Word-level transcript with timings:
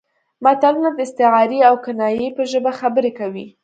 متلونه 0.43 0.89
د 0.93 0.99
استعارې 1.05 1.59
او 1.69 1.75
کنایې 1.85 2.27
په 2.37 2.43
ژبه 2.51 2.71
خبرې 2.79 3.11
کوي 3.19 3.47